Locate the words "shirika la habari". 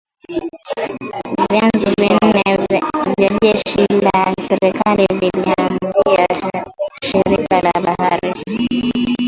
7.07-8.35